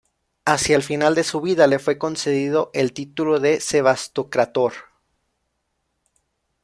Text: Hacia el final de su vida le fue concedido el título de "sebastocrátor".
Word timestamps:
Hacia 0.45 0.75
el 0.77 0.81
final 0.81 1.13
de 1.13 1.23
su 1.23 1.41
vida 1.41 1.67
le 1.67 1.77
fue 1.77 1.99
concedido 1.99 2.71
el 2.73 2.91
título 2.91 3.39
de 3.39 3.59
"sebastocrátor". 3.61 4.73